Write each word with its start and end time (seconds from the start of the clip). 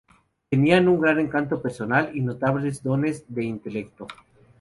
Tenía 0.49 0.81
un 0.81 0.99
gran 0.99 1.19
encanto 1.19 1.61
personal 1.61 2.09
y 2.17 2.21
notables 2.21 2.81
dones 2.81 3.23
de 3.27 3.43
intelecto. 3.43 4.07